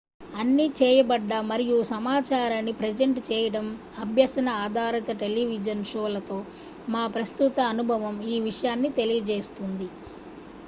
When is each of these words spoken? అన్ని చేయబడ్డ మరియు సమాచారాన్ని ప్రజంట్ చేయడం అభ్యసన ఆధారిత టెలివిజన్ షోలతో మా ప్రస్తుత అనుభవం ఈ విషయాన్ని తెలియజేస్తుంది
అన్ని 0.33 0.65
చేయబడ్డ 0.77 1.31
మరియు 1.49 1.75
సమాచారాన్ని 1.89 2.73
ప్రజంట్ 2.79 3.19
చేయడం 3.27 3.65
అభ్యసన 4.01 4.47
ఆధారిత 4.63 5.15
టెలివిజన్ 5.19 5.85
షోలతో 5.85 6.37
మా 6.89 7.03
ప్రస్తుత 7.15 7.59
అనుభవం 7.73 8.15
ఈ 8.29 8.47
విషయాన్ని 8.47 8.91
తెలియజేస్తుంది 8.97 9.89